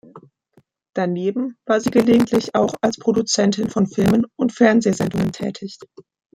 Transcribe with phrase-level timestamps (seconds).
[0.95, 5.77] Daneben war sie gelegentlich auch als Produzentin von Filmen und Fernsehsendungen tätig.